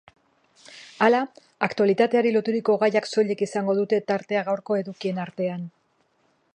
[1.07, 1.19] Hala,
[1.67, 5.71] aktualidadeari loturiko gaiak soilik izango dute tartea gaurko edukien artean.